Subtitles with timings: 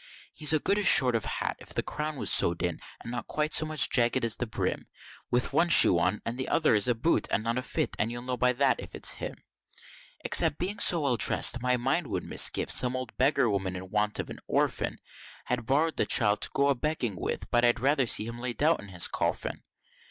[0.33, 3.53] He'd a goodish sort of hat, If the crown was sew'd in, and not quite
[3.53, 4.87] so much jagg'd at the brim,
[5.29, 7.95] With one shoe on, and the other shoe is a boot, and not a fit,
[7.99, 9.35] and, you'll know by that if it's him.
[10.21, 14.17] Except being so well dress'd, my mind would misgive, some old beggar woman in want
[14.17, 14.97] of an orphan,
[15.45, 18.63] Had borrow'd the child to go a begging with, but I'd rather see him laid
[18.63, 19.61] out in his coffin!